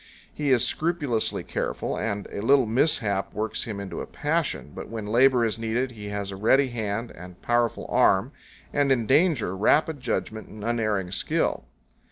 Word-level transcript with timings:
He 0.33 0.49
is 0.49 0.65
scrupulously 0.65 1.43
careful, 1.43 1.95
and 1.95 2.25
a 2.31 2.41
little 2.41 2.65
mishap 2.65 3.35
works 3.35 3.65
him 3.65 3.79
into 3.79 4.01
a 4.01 4.07
passion, 4.07 4.71
powell 4.73 4.85
canyons 4.87 4.87
79.jpg 4.87 4.87
VIEW 4.87 4.87
IN 4.87 4.89
SICHUMOVI. 4.89 4.89
but 4.89 4.89
when 4.89 5.13
labor 5.13 5.45
is 5.45 5.59
needed 5.59 5.91
he 5.91 6.05
has 6.09 6.31
a 6.31 6.35
ready 6.35 6.67
hand 6.69 7.11
and 7.11 7.41
powerful 7.43 7.85
arm, 7.87 8.31
and 8.73 8.91
in 8.91 9.05
danger, 9.05 9.55
rapid 9.55 9.99
judgment 10.01 10.47
and 10.47 10.63
unerring 10.63 11.11
skill. 11.11 11.65